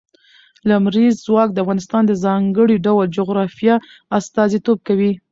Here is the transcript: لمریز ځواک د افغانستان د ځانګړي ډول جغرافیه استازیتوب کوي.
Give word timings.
لمریز 0.69 1.13
ځواک 1.25 1.49
د 1.53 1.57
افغانستان 1.63 2.03
د 2.07 2.13
ځانګړي 2.23 2.77
ډول 2.85 3.05
جغرافیه 3.17 3.75
استازیتوب 4.17 4.77
کوي. 4.87 5.11